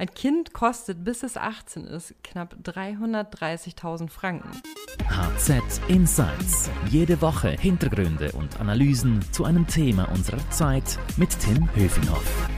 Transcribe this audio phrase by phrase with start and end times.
[0.00, 4.48] Ein Kind kostet, bis es 18 ist, knapp 330.000 Franken.
[5.10, 6.70] HZ Insights.
[6.88, 12.48] Jede Woche Hintergründe und Analysen zu einem Thema unserer Zeit mit Tim Höfinghoff.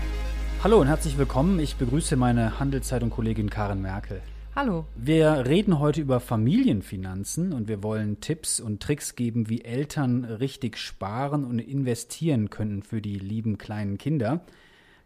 [0.62, 1.58] Hallo und herzlich willkommen.
[1.60, 4.20] Ich begrüße meine Handelszeitung-Kollegin Karen Merkel.
[4.54, 4.84] Hallo.
[4.94, 10.76] Wir reden heute über Familienfinanzen und wir wollen Tipps und Tricks geben, wie Eltern richtig
[10.76, 14.42] sparen und investieren können für die lieben kleinen Kinder.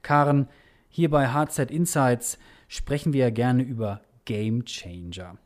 [0.03, 0.49] Karen,
[0.95, 2.39] hier bei HZ Insights
[2.69, 5.37] sprechen wir ja gerne über Game Changer.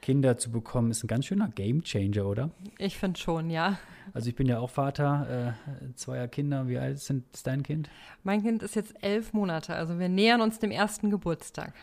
[0.00, 2.50] Kinder zu bekommen ist ein ganz schöner Game Changer, oder?
[2.78, 3.80] Ich finde schon, ja.
[4.14, 6.68] Also ich bin ja auch Vater äh, zweier Kinder.
[6.68, 7.90] Wie alt sind, ist dein Kind?
[8.22, 11.74] Mein Kind ist jetzt elf Monate, also wir nähern uns dem ersten Geburtstag.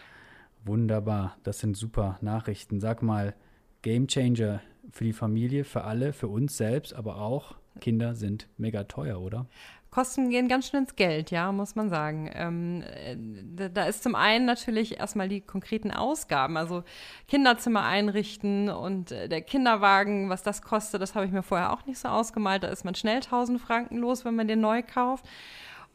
[0.64, 2.80] Wunderbar, das sind super Nachrichten.
[2.80, 3.36] Sag mal,
[3.82, 8.86] Game Changer für die Familie, für alle, für uns selbst, aber auch Kinder sind mega
[8.86, 9.48] teuer, oder?
[9.96, 12.30] Kosten gehen ganz schön ins Geld, ja, muss man sagen.
[12.34, 16.84] Ähm, äh, da ist zum einen natürlich erstmal die konkreten Ausgaben, also
[17.30, 21.86] Kinderzimmer einrichten und äh, der Kinderwagen, was das kostet, das habe ich mir vorher auch
[21.86, 22.64] nicht so ausgemalt.
[22.64, 25.24] Da ist man schnell 1000 Franken los, wenn man den neu kauft.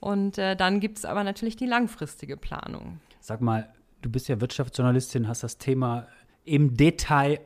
[0.01, 3.01] Und äh, dann gibt es aber natürlich die langfristige Planung.
[3.21, 6.07] Sag mal, du bist ja Wirtschaftsjournalistin, hast das Thema
[6.47, 7.39] im Detail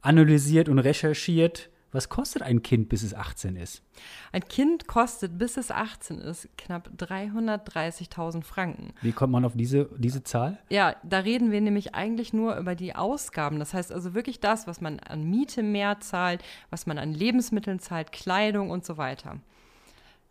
[0.00, 1.68] analysiert und recherchiert.
[1.90, 3.82] Was kostet ein Kind, bis es 18 ist?
[4.30, 8.92] Ein Kind kostet, bis es 18 ist, knapp 330.000 Franken.
[9.00, 10.58] Wie kommt man auf diese, diese Zahl?
[10.68, 13.58] Ja, da reden wir nämlich eigentlich nur über die Ausgaben.
[13.58, 17.78] Das heißt also wirklich das, was man an Miete mehr zahlt, was man an Lebensmitteln
[17.78, 19.38] zahlt, Kleidung und so weiter.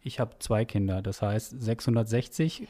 [0.03, 2.67] Ich habe zwei Kinder, das heißt 660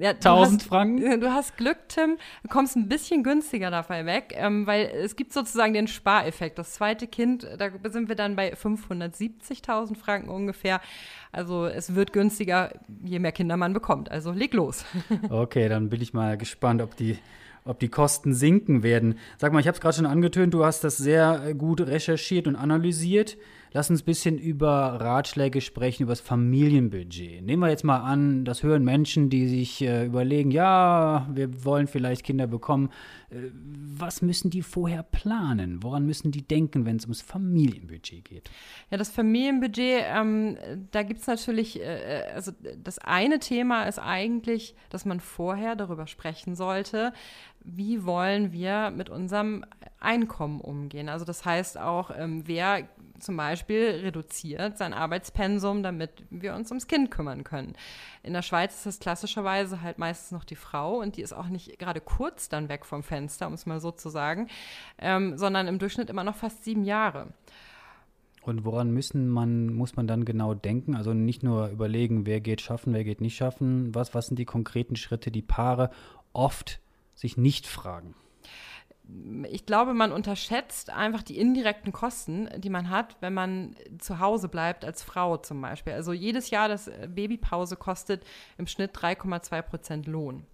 [0.00, 1.20] ja, 1000 hast, Franken?
[1.20, 2.16] Du hast Glück, Tim.
[2.42, 6.58] Du kommst ein bisschen günstiger dabei weg, ähm, weil es gibt sozusagen den Spareffekt.
[6.58, 10.80] Das zweite Kind, da sind wir dann bei 570.000 Franken ungefähr.
[11.32, 12.72] Also es wird günstiger,
[13.04, 14.10] je mehr Kinder man bekommt.
[14.10, 14.84] Also leg los.
[15.28, 17.18] Okay, dann bin ich mal gespannt, ob die
[17.64, 19.18] ob die Kosten sinken werden.
[19.36, 22.56] Sag mal, ich habe es gerade schon angetönt, du hast das sehr gut recherchiert und
[22.56, 23.36] analysiert.
[23.72, 27.42] Lass uns ein bisschen über Ratschläge sprechen, über das Familienbudget.
[27.42, 31.86] Nehmen wir jetzt mal an, das hören Menschen, die sich äh, überlegen, ja, wir wollen
[31.86, 32.90] vielleicht Kinder bekommen.
[33.30, 35.84] Äh, was müssen die vorher planen?
[35.84, 38.50] Woran müssen die denken, wenn es ums Familienbudget geht?
[38.90, 40.56] Ja, das Familienbudget, ähm,
[40.90, 42.50] da gibt es natürlich, äh, also
[42.82, 47.12] das eine Thema ist eigentlich, dass man vorher darüber sprechen sollte,
[47.62, 49.64] wie wollen wir mit unserem
[50.00, 51.10] Einkommen umgehen.
[51.10, 52.88] Also das heißt auch, ähm, wer
[53.18, 57.74] zum Beispiel reduziert sein Arbeitspensum, damit wir uns ums Kind kümmern können.
[58.22, 61.48] In der Schweiz ist das klassischerweise halt meistens noch die Frau und die ist auch
[61.48, 64.48] nicht gerade kurz dann weg vom Fenster, um es mal so zu sagen,
[64.98, 67.28] ähm, sondern im Durchschnitt immer noch fast sieben Jahre.
[68.42, 70.96] Und woran müssen man, muss man dann genau denken?
[70.96, 73.94] Also nicht nur überlegen, wer geht schaffen, wer geht nicht schaffen.
[73.94, 75.90] Was, was sind die konkreten Schritte, die Paare
[76.32, 76.80] oft
[77.20, 78.14] sich nicht fragen?
[79.50, 84.48] ich glaube, man unterschätzt einfach die indirekten Kosten, die man hat, wenn man zu Hause
[84.48, 85.92] bleibt als Frau zum Beispiel.
[85.92, 88.24] Also jedes Jahr das äh, Babypause kostet
[88.58, 90.46] im Schnitt 3,2 Prozent Lohn.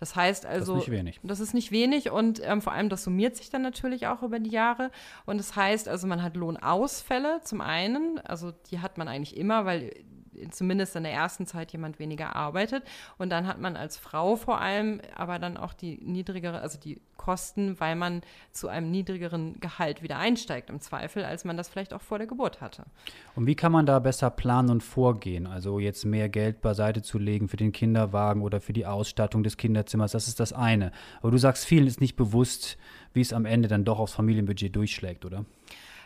[0.00, 1.20] Das heißt also, das ist nicht wenig.
[1.22, 4.38] Das ist nicht wenig und ähm, vor allem das summiert sich dann natürlich auch über
[4.38, 4.90] die Jahre.
[5.26, 9.64] Und das heißt also, man hat Lohnausfälle zum einen, also die hat man eigentlich immer,
[9.64, 9.92] weil
[10.50, 12.84] zumindest in der ersten Zeit jemand weniger arbeitet.
[13.18, 17.00] Und dann hat man als Frau vor allem aber dann auch die niedrigere, also die
[17.16, 21.94] Kosten, weil man zu einem niedrigeren Gehalt wieder einsteigt im Zweifel, als man das vielleicht
[21.94, 22.84] auch vor der Geburt hatte.
[23.36, 25.46] Und wie kann man da besser planen und vorgehen?
[25.46, 29.56] Also jetzt mehr Geld beiseite zu legen für den Kinderwagen oder für die Ausstattung des
[29.56, 30.90] Kinderzimmers, das ist das eine.
[31.20, 32.76] Aber du sagst, vielen ist nicht bewusst,
[33.12, 35.44] wie es am Ende dann doch aufs Familienbudget durchschlägt, oder?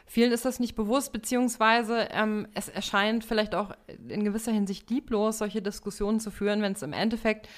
[0.06, 3.72] Vielen ist das nicht bewusst, beziehungsweise ähm, es erscheint vielleicht auch
[4.08, 7.48] in gewisser Hinsicht lieblos, solche Diskussionen zu führen, wenn es im Endeffekt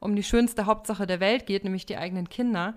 [0.00, 2.74] um die schönste Hauptsache der Welt geht, nämlich die eigenen Kinder.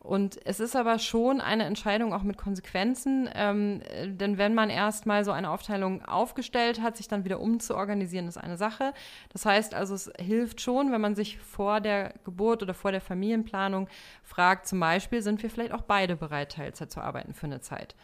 [0.00, 5.24] Und es ist aber schon eine Entscheidung auch mit Konsequenzen, ähm, denn wenn man erstmal
[5.24, 8.92] so eine Aufteilung aufgestellt hat, sich dann wieder umzuorganisieren, ist eine Sache.
[9.32, 13.00] Das heißt also, es hilft schon, wenn man sich vor der Geburt oder vor der
[13.00, 13.88] Familienplanung
[14.22, 17.94] fragt, zum Beispiel, sind wir vielleicht auch beide bereit, Teilzeit zu arbeiten für eine Zeit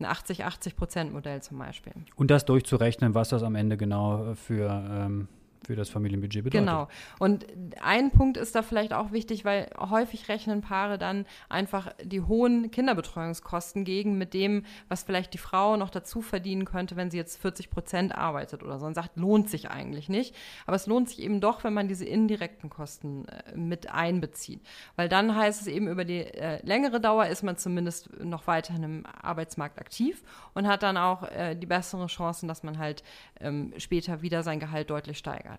[0.00, 1.92] ein 80-80-Prozent-Modell zum Beispiel.
[2.16, 5.28] Und das durchzurechnen, was das am Ende genau für ähm,
[5.68, 6.66] für das Familienbudget bedeutet.
[6.66, 6.88] Genau.
[7.18, 7.44] Und
[7.82, 12.70] ein Punkt ist da vielleicht auch wichtig, weil häufig rechnen Paare dann einfach die hohen
[12.70, 17.38] Kinderbetreuungskosten gegen mit dem, was vielleicht die Frau noch dazu verdienen könnte, wenn sie jetzt
[17.42, 20.34] 40 Prozent arbeitet oder so und sagt, lohnt sich eigentlich nicht.
[20.64, 24.62] Aber es lohnt sich eben doch, wenn man diese indirekten Kosten äh, mit einbezieht.
[24.96, 28.82] Weil dann heißt es eben, über die äh, längere Dauer ist man zumindest noch weiterhin
[28.84, 30.22] im Arbeitsmarkt aktiv
[30.54, 33.02] und hat dann auch äh, die besseren Chancen, dass man halt
[33.38, 35.57] ähm, später wieder sein Gehalt deutlich steigert.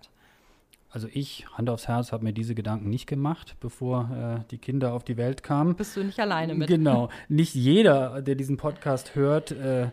[0.92, 4.92] Also ich, Hand aufs Herz, habe mir diese Gedanken nicht gemacht, bevor äh, die Kinder
[4.92, 5.76] auf die Welt kamen.
[5.76, 6.66] Bist du nicht alleine mit.
[6.66, 7.10] Genau.
[7.28, 9.90] Nicht jeder, der diesen Podcast hört, äh,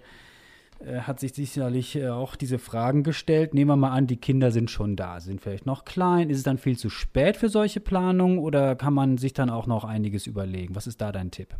[1.02, 3.54] hat sich sicherlich äh, auch diese Fragen gestellt.
[3.54, 6.30] Nehmen wir mal an, die Kinder sind schon da, sind vielleicht noch klein.
[6.30, 9.66] Ist es dann viel zu spät für solche Planungen oder kann man sich dann auch
[9.66, 10.76] noch einiges überlegen?
[10.76, 11.56] Was ist da dein Tipp?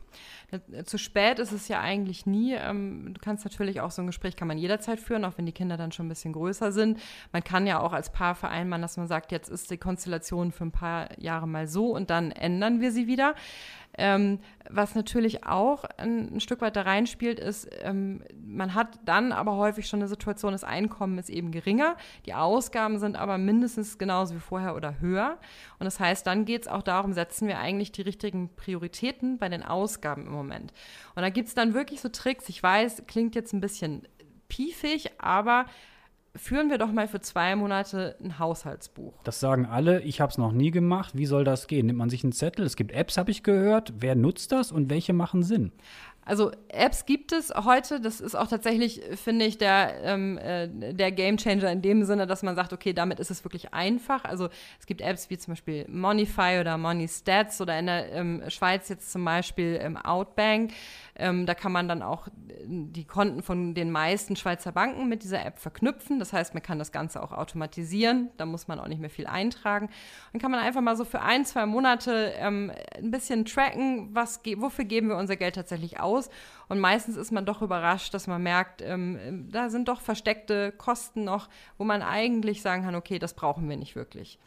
[0.52, 2.54] Äh, zu spät ist es ja eigentlich nie.
[2.54, 5.52] Ähm, du kannst natürlich auch so ein Gespräch kann man jederzeit führen, auch wenn die
[5.52, 7.00] Kinder dann schon ein bisschen größer sind.
[7.32, 10.66] Man kann ja auch als Paar vereinbaren, dass man sagt, jetzt ist die Konstellation für
[10.66, 13.34] ein paar Jahre mal so und dann ändern wir sie wieder.
[13.98, 14.40] Ähm,
[14.70, 19.56] was natürlich auch ein, ein, Stück weit da reinspielt, ist, ähm, man hat dann aber
[19.56, 21.98] häufig schon eine Situation, das Einkommen ist eben geringer,
[22.28, 25.40] die Ausgaben sind aber mindestens genauso wie vorher oder höher.
[25.80, 29.50] Und das heißt, dann geht es auch darum, setzen wir eigentlich die richtigen Prioritäten bei
[29.50, 30.74] den Ausgaben im Moment.
[31.16, 32.50] Und da gibt es dann wirklich so Tricks.
[32.50, 34.08] Ich weiß, klingt jetzt ein bisschen
[34.48, 35.66] piefig, aber
[36.38, 39.14] führen wir doch mal für zwei Monate ein Haushaltsbuch.
[39.24, 41.18] Das sagen alle, ich habe es noch nie gemacht.
[41.18, 41.88] Wie soll das gehen?
[41.88, 42.66] Nimmt man sich einen Zettel?
[42.66, 43.94] Es gibt Apps, habe ich gehört.
[44.00, 45.72] Wer nutzt das und welche machen Sinn?
[46.28, 48.02] Also Apps gibt es heute.
[48.02, 52.44] Das ist auch tatsächlich, finde ich, der, ähm, äh, der Gamechanger in dem Sinne, dass
[52.44, 54.26] man sagt, okay, damit ist es wirklich einfach.
[54.26, 58.90] Also es gibt Apps wie zum Beispiel Monify oder MoneyStats oder in der ähm, Schweiz
[58.90, 60.74] jetzt zum Beispiel ähm, Outbank.
[61.16, 62.28] Ähm, da kann man dann auch
[62.66, 66.20] die Konten von den meisten Schweizer Banken mit dieser App verknüpfen.
[66.20, 68.30] Das heißt, man kann das Ganze auch automatisieren.
[68.36, 69.90] Da muss man auch nicht mehr viel eintragen.
[70.34, 74.42] Dann kann man einfach mal so für ein, zwei Monate ähm, ein bisschen tracken, was,
[74.58, 76.30] wofür geben wir unser Geld tatsächlich aus aus.
[76.68, 81.24] Und meistens ist man doch überrascht, dass man merkt, ähm, da sind doch versteckte Kosten
[81.24, 84.40] noch, wo man eigentlich sagen kann, okay, das brauchen wir nicht wirklich.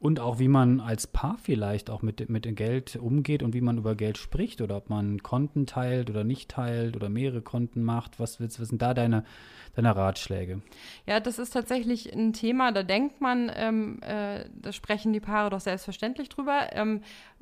[0.00, 3.78] Und auch wie man als Paar vielleicht auch mit, mit Geld umgeht und wie man
[3.78, 8.20] über Geld spricht oder ob man Konten teilt oder nicht teilt oder mehrere Konten macht.
[8.20, 9.24] Was, was sind da deine,
[9.74, 10.62] deine Ratschläge?
[11.06, 15.50] Ja, das ist tatsächlich ein Thema, da denkt man, ähm, äh, da sprechen die Paare
[15.50, 16.68] doch selbstverständlich drüber.
[16.72, 17.00] Ähm,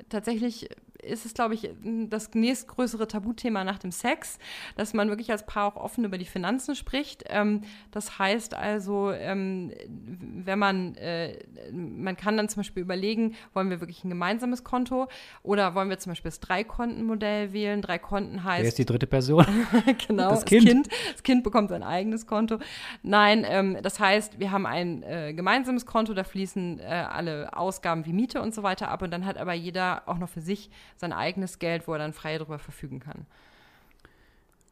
[0.09, 0.67] tatsächlich
[1.01, 1.69] ist es, glaube ich,
[2.09, 4.37] das nächstgrößere Tabuthema nach dem Sex,
[4.75, 7.23] dass man wirklich als Paar auch offen über die Finanzen spricht.
[7.27, 7.61] Ähm,
[7.91, 11.37] das heißt also, ähm, wenn man, äh,
[11.71, 15.07] man kann dann zum Beispiel überlegen, wollen wir wirklich ein gemeinsames Konto
[15.43, 17.81] oder wollen wir zum Beispiel das Drei-Konten-Modell wählen?
[17.81, 18.61] Drei Konten heißt.
[18.61, 19.45] Wer ist die dritte Person?
[20.07, 20.63] genau, das kind.
[20.63, 20.89] das kind.
[21.13, 21.43] das kind.
[21.43, 22.59] bekommt sein eigenes Konto.
[23.03, 28.05] Nein, ähm, das heißt, wir haben ein äh, gemeinsames Konto, da fließen äh, alle Ausgaben
[28.05, 30.69] wie Miete und so weiter ab und dann hat aber jeder auch noch für sich
[30.95, 33.25] sein eigenes Geld, wo er dann frei darüber verfügen kann.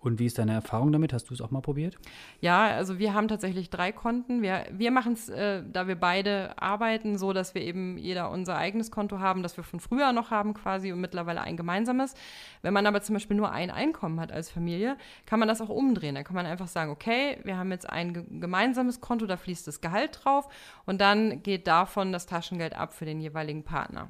[0.05, 1.13] Und wie ist deine Erfahrung damit?
[1.13, 1.97] Hast du es auch mal probiert?
[2.39, 4.43] Ja, also wir haben tatsächlich drei Konten.
[4.43, 8.55] Wir, wir machen es, äh, da wir beide arbeiten, so, dass wir eben jeder unser
[8.55, 12.13] eigenes Konto haben, das wir von früher noch haben quasi und mittlerweile ein gemeinsames.
[12.61, 15.69] Wenn man aber zum Beispiel nur ein Einkommen hat als Familie, kann man das auch
[15.69, 16.13] umdrehen.
[16.13, 19.81] Da kann man einfach sagen, okay, wir haben jetzt ein gemeinsames Konto, da fließt das
[19.81, 20.47] Gehalt drauf
[20.85, 24.09] und dann geht davon das Taschengeld ab für den jeweiligen Partner.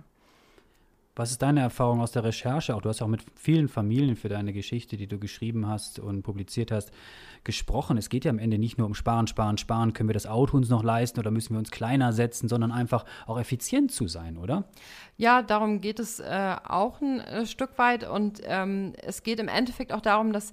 [1.18, 2.76] Was ist deine Erfahrung aus der Recherche?
[2.76, 6.24] Auch du hast auch mit vielen Familien für deine Geschichte, die du geschrieben hast und
[6.24, 6.92] publiziert hast,
[7.46, 7.98] gesprochen.
[7.98, 9.94] Es geht ja am Ende nicht nur um Sparen, Sparen, Sparen.
[9.94, 13.06] Können wir das Auto uns noch leisten oder müssen wir uns kleiner setzen, sondern einfach
[13.28, 14.66] auch effizient zu sein, oder?
[15.16, 18.06] Ja, darum geht es äh, auch ein äh, Stück weit.
[18.06, 20.52] Und ähm, es geht im Endeffekt auch darum, dass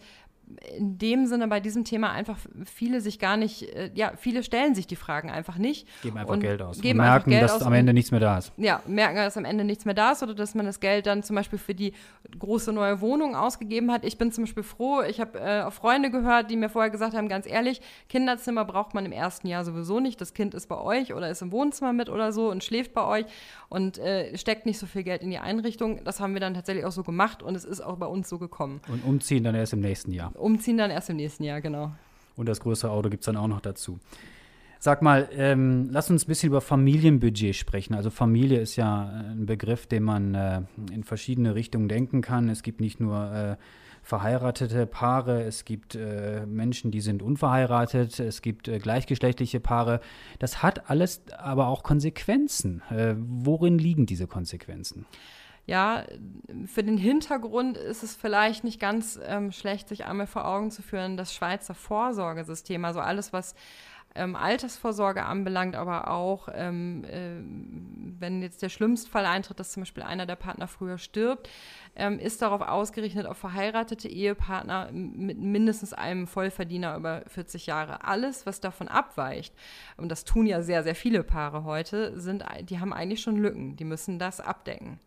[0.77, 4.75] in dem Sinne bei diesem Thema einfach viele sich gar nicht, äh, ja, viele stellen
[4.75, 5.87] sich die Fragen einfach nicht.
[6.03, 6.81] Geben einfach Geld aus.
[6.81, 8.53] Geben und merken, Geld dass aus am Ende nichts mehr da ist.
[8.56, 11.23] Ja, merken, dass am Ende nichts mehr da ist oder dass man das Geld dann
[11.23, 11.93] zum Beispiel für die
[12.39, 14.05] große neue Wohnung ausgegeben hat.
[14.05, 17.28] Ich bin zum Beispiel froh, ich habe äh, Freunde gehört, die mir vorher gesagt haben,
[17.28, 20.21] ganz ehrlich, Kinderzimmer braucht man im ersten Jahr sowieso nicht.
[20.21, 23.05] Das Kind ist bei euch oder ist im Wohnzimmer mit oder so und schläft bei
[23.05, 23.26] euch
[23.69, 26.05] und äh, steckt nicht so viel Geld in die Einrichtung.
[26.05, 28.38] Das haben wir dann tatsächlich auch so gemacht und es ist auch bei uns so
[28.38, 28.81] gekommen.
[28.88, 30.32] Und umziehen dann erst im nächsten Jahr.
[30.35, 31.93] Umziehen dann erst im nächsten Jahr, genau.
[32.37, 33.99] Und das größere Auto gibt es dann auch noch dazu.
[34.79, 37.95] Sag mal, ähm, lass uns ein bisschen über Familienbudget sprechen.
[37.95, 42.49] Also Familie ist ja ein Begriff, den man äh, in verschiedene Richtungen denken kann.
[42.49, 43.57] Es gibt nicht nur äh,
[44.03, 50.01] verheiratete Paare, es gibt äh, Menschen, die sind unverheiratet, es gibt äh, gleichgeschlechtliche Paare.
[50.41, 52.83] Das hat alles aber auch Konsequenzen.
[52.91, 55.07] Äh, worin liegen diese Konsequenzen?
[55.64, 56.04] Ja,
[56.66, 60.83] für den Hintergrund ist es vielleicht nicht ganz ähm, schlecht, sich einmal vor Augen zu
[60.83, 63.54] führen, das Schweizer Vorsorgesystem, also alles, was
[64.14, 67.40] ähm, Altersvorsorge anbelangt, aber auch, ähm, äh,
[68.21, 71.49] wenn jetzt der Schlimmstfall eintritt, dass zum Beispiel einer der Partner früher stirbt,
[71.97, 78.04] ähm, ist darauf ausgerichtet auf verheiratete Ehepartner mit mindestens einem Vollverdiener über 40 Jahre.
[78.04, 79.54] Alles, was davon abweicht,
[79.97, 83.76] und das tun ja sehr, sehr viele Paare heute, sind, die haben eigentlich schon Lücken,
[83.76, 84.99] die müssen das abdecken.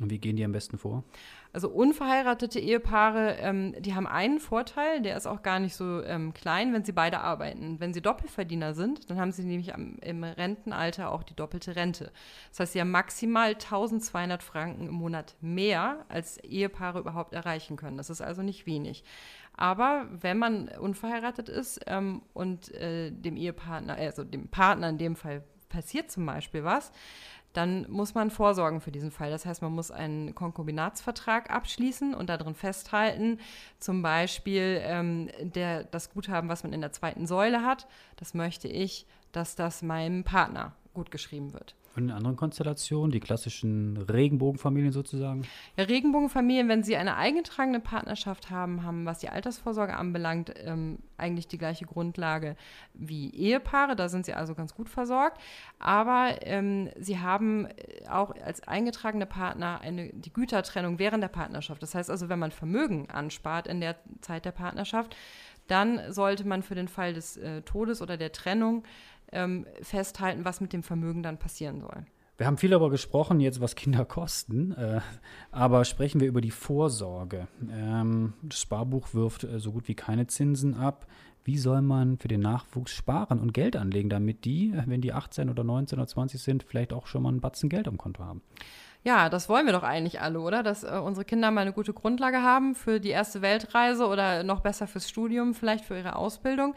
[0.00, 1.04] Und wie gehen die am besten vor?
[1.52, 6.34] Also unverheiratete Ehepaare, ähm, die haben einen Vorteil, der ist auch gar nicht so ähm,
[6.34, 7.80] klein, wenn sie beide arbeiten.
[7.80, 12.12] Wenn sie Doppelverdiener sind, dann haben sie nämlich am, im Rentenalter auch die doppelte Rente.
[12.50, 17.96] Das heißt, sie haben maximal 1200 Franken im Monat mehr, als Ehepaare überhaupt erreichen können.
[17.96, 19.04] Das ist also nicht wenig.
[19.56, 25.16] Aber wenn man unverheiratet ist ähm, und äh, dem Ehepartner, also dem Partner in dem
[25.16, 26.92] Fall passiert zum Beispiel was,
[27.52, 29.30] dann muss man vorsorgen für diesen Fall.
[29.30, 33.40] Das heißt, man muss einen Konkubinatsvertrag abschließen und darin festhalten,
[33.78, 37.86] zum Beispiel ähm, der, das Guthaben, was man in der zweiten Säule hat,
[38.16, 41.74] das möchte ich, dass das meinem Partner gut geschrieben wird.
[41.96, 45.42] In anderen Konstellationen, die klassischen Regenbogenfamilien sozusagen?
[45.76, 51.48] Ja, Regenbogenfamilien, wenn sie eine eingetragene Partnerschaft haben, haben, was die Altersvorsorge anbelangt, ähm, eigentlich
[51.48, 52.56] die gleiche Grundlage
[52.94, 53.96] wie Ehepaare.
[53.96, 55.40] Da sind sie also ganz gut versorgt.
[55.78, 57.66] Aber ähm, sie haben
[58.08, 61.82] auch als eingetragene Partner eine, die Gütertrennung während der Partnerschaft.
[61.82, 65.16] Das heißt also, wenn man Vermögen anspart in der Zeit der Partnerschaft,
[65.66, 68.84] dann sollte man für den Fall des äh, Todes oder der Trennung
[69.32, 72.04] ähm, festhalten, was mit dem Vermögen dann passieren soll.
[72.38, 75.00] Wir haben viel darüber gesprochen, jetzt was Kinder kosten, äh,
[75.50, 77.48] aber sprechen wir über die Vorsorge.
[77.68, 81.08] Ähm, das Sparbuch wirft äh, so gut wie keine Zinsen ab.
[81.42, 85.12] Wie soll man für den Nachwuchs sparen und Geld anlegen, damit die, äh, wenn die
[85.12, 88.22] 18 oder 19 oder 20 sind, vielleicht auch schon mal einen Batzen Geld am Konto
[88.22, 88.40] haben?
[89.02, 90.62] Ja, das wollen wir doch eigentlich alle, oder?
[90.62, 94.60] Dass äh, unsere Kinder mal eine gute Grundlage haben für die erste Weltreise oder noch
[94.60, 96.74] besser fürs Studium, vielleicht für ihre Ausbildung.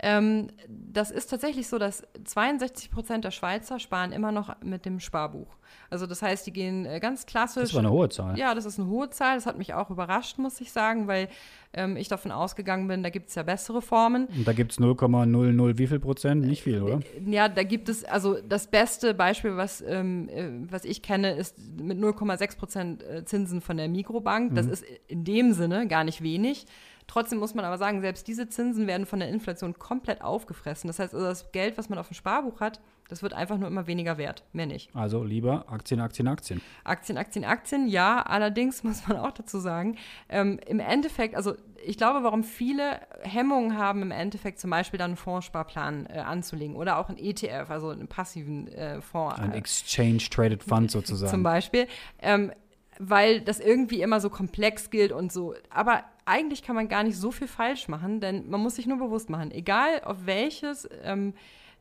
[0.00, 5.00] Ähm, das ist tatsächlich so, dass 62 Prozent der Schweizer sparen immer noch mit dem
[5.00, 5.56] Sparbuch.
[5.90, 7.64] Also das heißt, die gehen äh, ganz klassisch.
[7.64, 8.38] Das war eine hohe Zahl.
[8.38, 9.36] Ja, das ist eine hohe Zahl.
[9.36, 11.28] Das hat mich auch überrascht, muss ich sagen, weil
[11.72, 14.26] ähm, ich davon ausgegangen bin, da gibt es ja bessere Formen.
[14.26, 16.46] Und da gibt es 0,00 wie viel Prozent?
[16.46, 17.00] Nicht viel, oder?
[17.00, 21.32] Äh, ja, da gibt es, also das beste Beispiel, was, ähm, äh, was ich kenne,
[21.32, 24.52] ist mit 0,6 Prozent Zinsen von der Mikrobank.
[24.52, 24.54] Mhm.
[24.54, 26.66] Das ist in dem Sinne gar nicht wenig.
[27.08, 30.88] Trotzdem muss man aber sagen, selbst diese Zinsen werden von der Inflation komplett aufgefressen.
[30.88, 33.66] Das heißt, also das Geld, was man auf dem Sparbuch hat, das wird einfach nur
[33.66, 34.94] immer weniger wert, mehr nicht.
[34.94, 36.60] Also lieber Aktien, Aktien, Aktien.
[36.84, 38.20] Aktien, Aktien, Aktien, ja.
[38.20, 39.96] Allerdings muss man auch dazu sagen,
[40.28, 45.12] ähm, im Endeffekt, also ich glaube, warum viele Hemmungen haben, im Endeffekt zum Beispiel dann
[45.12, 49.38] einen Fondssparplan äh, anzulegen oder auch einen ETF, also einen passiven äh, Fonds.
[49.38, 51.30] Ein Exchange Traded Fund sozusagen.
[51.30, 51.86] Zum Beispiel.
[52.20, 52.52] Ähm,
[52.98, 55.54] weil das irgendwie immer so komplex gilt und so.
[55.70, 58.98] Aber eigentlich kann man gar nicht so viel falsch machen, denn man muss sich nur
[58.98, 61.34] bewusst machen, egal auf welches ähm,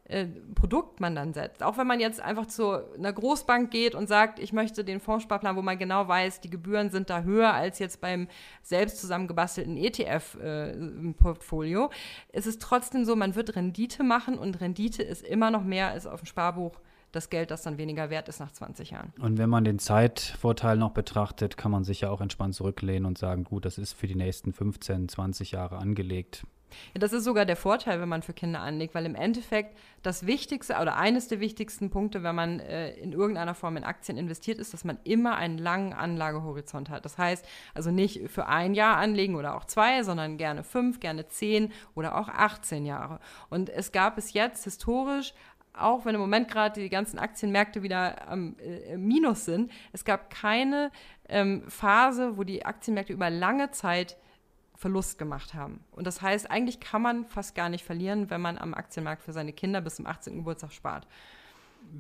[0.10, 1.62] äh, Produkt man dann setzt.
[1.64, 5.58] Auch wenn man jetzt einfach zu einer Großbank geht und sagt, ich möchte den Fondssparplan,
[5.58, 8.30] wo man genau weiß, die Gebühren sind da höher als jetzt beim
[8.62, 11.90] selbst zusammengebastelten ETF-Portfolio,
[12.32, 15.90] äh, ist es trotzdem so, man wird Rendite machen und Rendite ist immer noch mehr
[15.90, 16.80] als auf dem Sparbuch
[17.12, 19.14] das Geld, das dann weniger wert ist nach 20 Jahren.
[19.20, 23.18] Und wenn man den Zeitvorteil noch betrachtet, kann man sich ja auch entspannt zurücklehnen und
[23.18, 26.44] sagen, gut, das ist für die nächsten 15, 20 Jahre angelegt.
[26.94, 30.26] Ja, das ist sogar der Vorteil, wenn man für Kinder anlegt, weil im Endeffekt das
[30.26, 34.60] Wichtigste oder eines der wichtigsten Punkte, wenn man äh, in irgendeiner Form in Aktien investiert,
[34.60, 37.06] ist, dass man immer einen langen Anlagehorizont hat.
[37.06, 41.28] Das heißt, also nicht für ein Jahr anlegen oder auch zwei, sondern gerne fünf, gerne
[41.28, 43.20] zehn oder auch 18 Jahre.
[43.50, 45.34] Und es gab bis jetzt historisch
[45.80, 50.30] auch wenn im Moment gerade die ganzen Aktienmärkte wieder am äh, Minus sind, es gab
[50.30, 50.92] keine
[51.30, 54.18] ähm, Phase, wo die Aktienmärkte über lange Zeit
[54.76, 55.80] Verlust gemacht haben.
[55.92, 59.34] Und das heißt, eigentlich kann man fast gar nicht verlieren, wenn man am Aktienmarkt für
[59.34, 60.38] seine Kinder bis zum 18.
[60.38, 61.08] Geburtstag spart.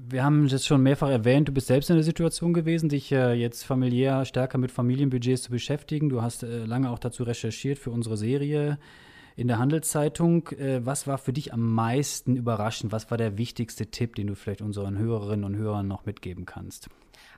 [0.09, 3.33] Wir haben das schon mehrfach erwähnt, du bist selbst in der Situation gewesen, dich äh,
[3.33, 6.09] jetzt familiär stärker mit Familienbudgets zu beschäftigen.
[6.09, 8.77] Du hast äh, lange auch dazu recherchiert für unsere Serie
[9.37, 10.49] in der Handelszeitung.
[10.49, 12.91] Äh, was war für dich am meisten überraschend?
[12.91, 16.89] Was war der wichtigste Tipp, den du vielleicht unseren Hörerinnen und Hörern noch mitgeben kannst?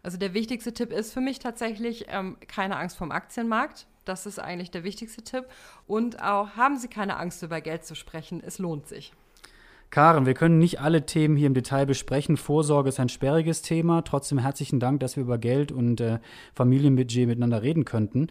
[0.02, 3.86] Also der wichtigste Tipp ist für mich tatsächlich ähm, keine Angst vom Aktienmarkt.
[4.06, 5.46] Das ist eigentlich der wichtigste Tipp.
[5.88, 8.42] Und auch haben Sie keine Angst, über Geld zu sprechen.
[8.44, 9.14] Es lohnt sich.
[9.90, 12.38] Karen, wir können nicht alle Themen hier im Detail besprechen.
[12.38, 14.04] Vorsorge ist ein sperriges Thema.
[14.04, 16.20] Trotzdem herzlichen Dank, dass wir über Geld und äh,
[16.54, 18.28] Familienbudget miteinander reden könnten.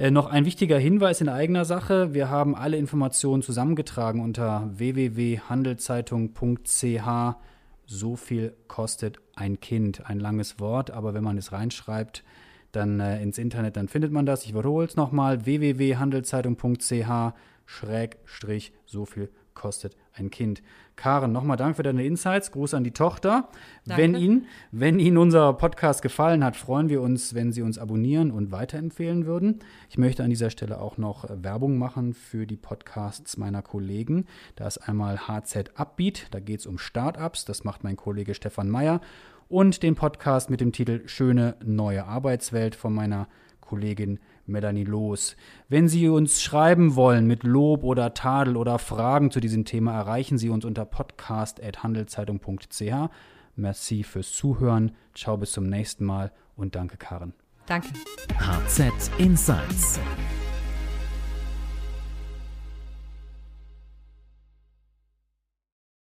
[0.00, 2.14] Äh, noch ein wichtiger Hinweis in eigener Sache.
[2.14, 7.36] Wir haben alle Informationen zusammengetragen unter www.handelszeitung.ch.
[7.84, 10.06] So viel kostet ein Kind.
[10.06, 12.24] Ein langes Wort, aber wenn man es reinschreibt,
[12.72, 14.46] dann äh, ins Internet, dann findet man das.
[14.46, 17.34] Ich wiederhole es nochmal: www.handelszeitung.ch
[17.66, 19.28] schrägstrich so viel
[19.60, 20.62] kostet ein Kind.
[20.96, 22.50] Karen, nochmal Dank für deine Insights.
[22.50, 23.50] Gruß an die Tochter.
[23.84, 28.30] Wenn Ihnen, wenn Ihnen unser Podcast gefallen hat, freuen wir uns, wenn Sie uns abonnieren
[28.30, 29.58] und weiterempfehlen würden.
[29.90, 34.24] Ich möchte an dieser Stelle auch noch äh, Werbung machen für die Podcasts meiner Kollegen.
[34.56, 37.44] Da ist einmal HZ Upbeat, da geht es um Startups.
[37.44, 39.02] Das macht mein Kollege Stefan Meyer.
[39.48, 43.28] und den Podcast mit dem Titel Schöne neue Arbeitswelt von meiner
[43.60, 45.36] Kollegin Melanie Loos.
[45.68, 50.36] Wenn Sie uns schreiben wollen mit Lob oder Tadel oder Fragen zu diesem Thema, erreichen
[50.38, 53.10] Sie uns unter podcast.handelszeitung.ch.
[53.56, 54.92] Merci fürs Zuhören.
[55.14, 57.34] Ciao, bis zum nächsten Mal und danke, Karen.
[57.66, 57.90] Danke.
[58.38, 60.00] HZ Insights